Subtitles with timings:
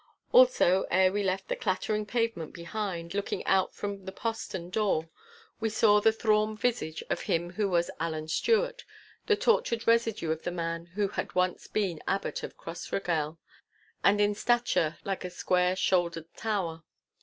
[0.31, 5.07] Also ere we left the clattering pavement behind, looking out from the postern door
[5.59, 8.83] we saw the thrawn visage of him who was Allan Stewart,
[9.27, 13.37] the tortured residue of the man who had once been Abbot of Crossraguel,
[14.03, 16.81] and in stature like a square shouldered tower.